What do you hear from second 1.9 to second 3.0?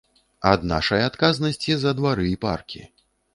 двары і паркі.